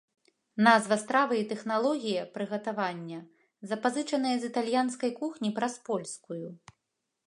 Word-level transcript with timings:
Назва 0.67 0.95
стравы 1.03 1.33
і 1.39 1.43
тэхналогія 1.51 2.23
прыгатавання 2.39 3.19
запазычаныя 3.73 4.35
з 4.43 4.53
італьянскай 4.55 5.11
кухні 5.23 5.49
праз 5.61 5.73
польскую. 5.91 6.45